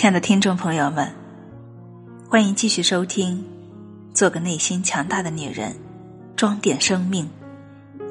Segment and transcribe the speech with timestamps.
[0.00, 1.12] 亲爱的听众朋友们，
[2.26, 3.36] 欢迎继续收听
[4.16, 5.72] 《做个内心强大的女人》，
[6.34, 7.28] 装点生命，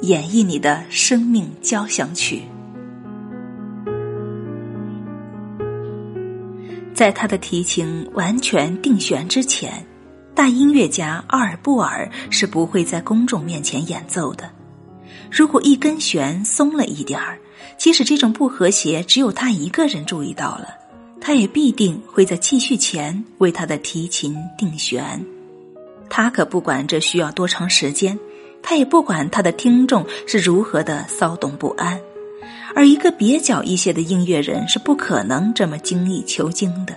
[0.02, 2.44] 演绎你的生命交响曲。
[6.94, 9.84] 在他的提琴完全定弦之前，
[10.36, 14.48] 大音乐家奥尔布尔是不会在公众面前演奏的。
[15.32, 17.40] 如果一根弦松了一点儿，
[17.80, 20.68] 即使这种不和谐只有他一个人注意到了。
[21.22, 25.24] 他也必定会在继续前为他的提琴定弦，
[26.10, 28.18] 他可不管这需要多长时间，
[28.64, 32.00] 他也不管他的听众是如何的骚动不安，
[32.74, 36.96] 而一个蹩脚一些的音乐人是不可能这么精益求精的。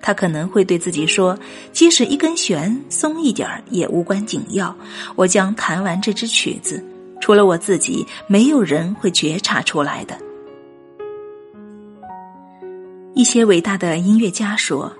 [0.00, 1.36] 他可能会对自己说
[1.72, 4.74] ：“即使一根弦松一点儿也无关紧要，
[5.16, 6.84] 我将弹完这支曲子，
[7.20, 10.16] 除了我自己，没有人会觉察出来的。”
[13.16, 14.92] 一些伟大的音乐家说，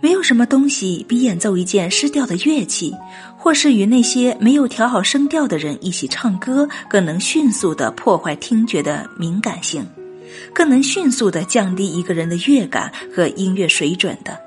[0.00, 2.94] 没有什么东西比演奏一件失调的乐器，
[3.36, 9.84] 或是与那些没有调好声调的人一起唱歌，更能迅速的破坏听觉的敏感性，
[10.54, 14.38] 更能迅速的降低一个人的乐感和音乐水准的。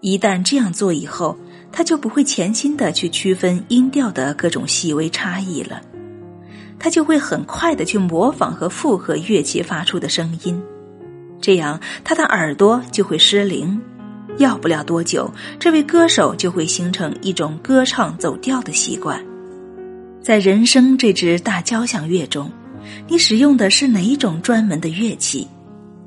[0.00, 1.36] 一旦这样做以后，
[1.70, 5.82] 他就不会潜心的去区分音调的各种细微差异了，
[6.78, 10.58] 他就会很快的去模仿和附和乐器发出的声音。
[11.42, 13.78] 这样，他的耳朵就会失灵，
[14.38, 19.22] 要不了多久，这位歌手就会形成一种歌唱走调的习惯。
[20.22, 22.48] 在人生这支大交响乐中，
[23.08, 25.48] 你使用的是哪一种专门的乐器？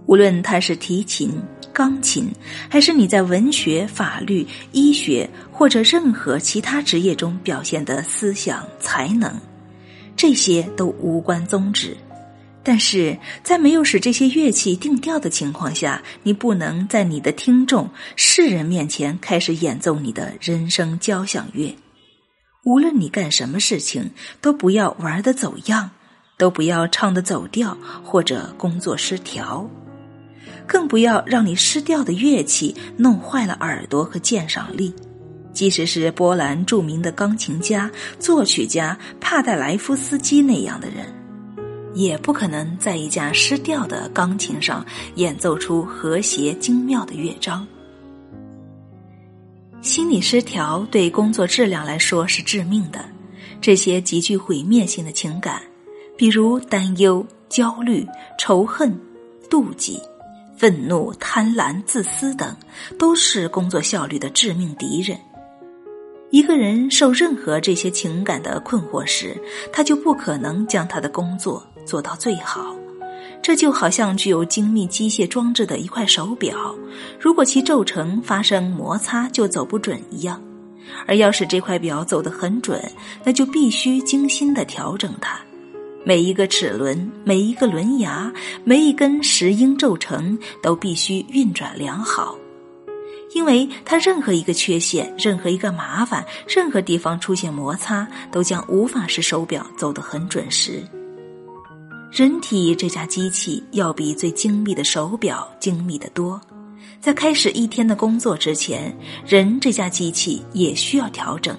[0.06, 1.32] 无论它是提琴、
[1.74, 2.32] 钢琴，
[2.70, 9.34] 还是你在文学、法律、医学或者任何其他职业中表现的思想才能，
[10.16, 11.98] 这些都无关宗旨。
[12.68, 21.74] 但是在没有使这些乐器定调的情况下，你不能在你的听众、世人面前开始演奏你的人生交响乐。
[22.64, 24.10] 无论你干什么事情，
[24.42, 25.92] 都不要玩的走样，
[26.40, 29.70] 都不要唱的走调或者工作失调，
[30.66, 34.92] 更不要让你失调的乐器弄坏了耳朵和鉴赏力。
[35.54, 41.06] 即使是波兰著名的钢琴家、作曲家帕代莱夫斯基那样的人。
[41.96, 44.86] 也不可能在一架失调的钢琴上
[45.16, 47.66] 演奏出和谐精妙的乐章。
[49.82, 53.06] 心理失调对工作质量来说是致命的，
[53.62, 55.62] 这些极具毁灭性的情感，
[56.18, 58.06] 比如担忧、焦虑、
[58.38, 59.00] 仇恨、
[59.50, 60.02] 妒忌、
[60.58, 62.56] 愤怒、贪婪、自私等，
[62.98, 65.18] 都是工作效率的致命敌人。
[66.32, 69.40] 一个人受任何这些情感的困惑时，
[69.72, 71.66] 他就不可能将他的工作。
[71.86, 72.76] 做到最好，
[73.42, 76.76] 这就好像具有精密机械装置的一块手表，
[77.20, 80.42] 如果其轴承发生摩擦就走不准一样。
[81.08, 82.80] 而要使这块表走得很准，
[83.24, 85.40] 那就必须精心的调整它，
[86.06, 88.32] 每一个齿轮、每一个轮牙、
[88.64, 92.38] 每一根石英轴承都必须运转良好，
[93.34, 100.84] 因为它任何一个缺陷、任何一个麻烦、任何地方出现摩擦，都将无法使手表走得很准时。
[102.16, 106.40] 人体这架机器要比最精密的手表精密得多，
[107.02, 111.58] 在开始一天的工作之前，人这架机器也需要调整，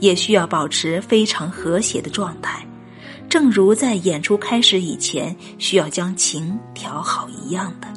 [0.00, 2.68] 也需要保持非常和谐的状态，
[3.30, 7.88] 正如在演出开始以前需要将琴调好一样的。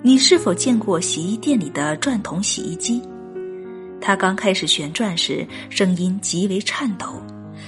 [0.00, 3.02] 你是否见过洗衣店里的转筒洗衣机？
[4.00, 7.22] 它刚开始旋转时，声音极为颤抖，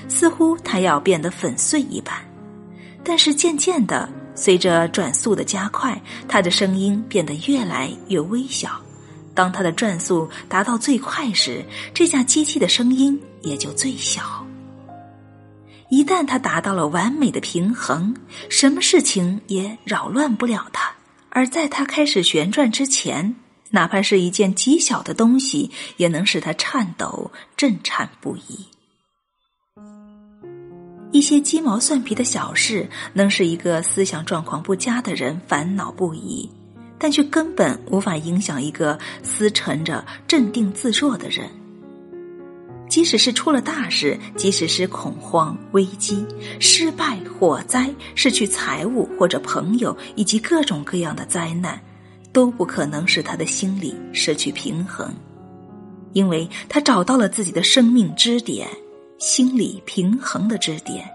[0.09, 2.15] 似乎它要变得粉碎一般。
[3.05, 8.81] 但是渐渐的，随着转速的加快，它的声音变得越来越微小。
[9.35, 11.65] 当它的转速达到最快时，
[11.95, 14.45] 这架机器的声音也就最小。
[15.91, 18.15] 一旦它达到了完美的平衡，
[18.51, 20.93] 什么事情也扰乱不了它。
[21.31, 23.37] 而在它开始旋转之前，
[23.71, 28.67] 哪怕是一件极小的东西，也能使它颤抖、震颤不已。
[31.11, 36.49] 一些鸡毛蒜皮的小事，能使一个思想状况不佳的人烦恼不已，
[36.99, 41.49] 但却根本无法影响一个思沉着、镇定自若的人。
[42.91, 46.27] 即使是出了大事，即使是恐慌、危机、
[46.61, 51.81] 失败、火灾、失去财物或者朋友，以及各种各样的灾难，
[52.33, 55.15] 都不可能使他的心理失去平衡，
[56.13, 58.69] 因为他找到了自己的生命支点。
[59.19, 61.09] 心理平衡的支点，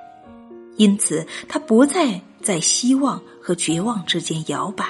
[0.75, 4.85] 因此他不再在希望和绝望之间摇摆。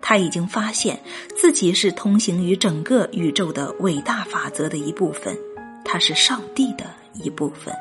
[0.00, 1.00] 他已经发现
[1.36, 5.36] 自己是通行于整个宇宙的伟大法则的一部分，
[5.84, 6.84] 他是上帝的
[7.22, 7.74] 一部分。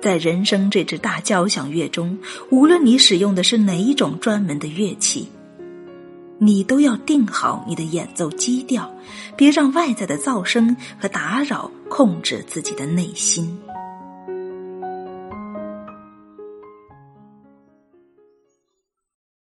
[0.00, 2.18] 在人生这支大交响乐中，
[2.50, 5.28] 无论你使用的是哪一种专门的乐器，
[6.44, 8.92] 你都要定好你的演奏基调，
[9.36, 13.56] 别让外在的噪声和打扰控制自己的内心。